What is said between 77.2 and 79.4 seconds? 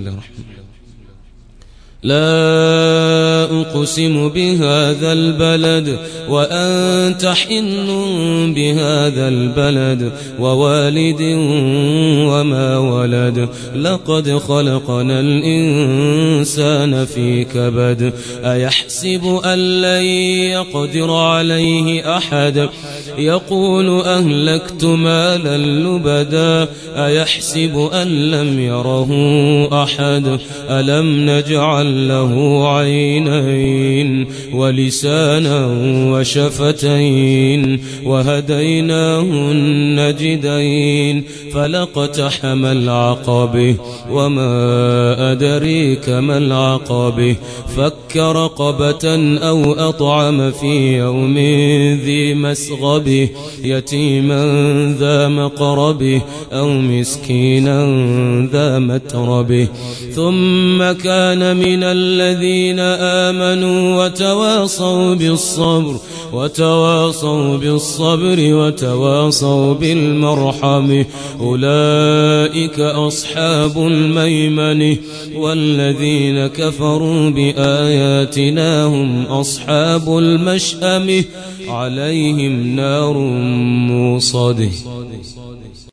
بآياتنا هم